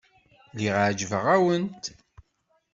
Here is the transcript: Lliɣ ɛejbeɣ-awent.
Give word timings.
Lliɣ 0.53 0.75
ɛejbeɣ-awent. 0.87 1.83